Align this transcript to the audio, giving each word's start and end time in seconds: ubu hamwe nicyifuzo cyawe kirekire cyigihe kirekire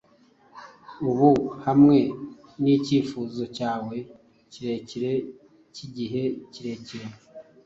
ubu 1.09 1.31
hamwe 1.65 1.97
nicyifuzo 2.61 3.43
cyawe 3.57 3.95
kirekire 4.51 5.13
cyigihe 5.73 6.23
kirekire 6.53 7.05